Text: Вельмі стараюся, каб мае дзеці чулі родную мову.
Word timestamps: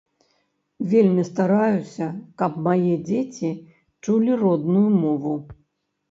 Вельмі 0.91 1.23
стараюся, 1.31 2.05
каб 2.41 2.51
мае 2.67 2.95
дзеці 3.09 3.51
чулі 4.07 4.31
родную 4.45 4.87
мову. 5.03 5.35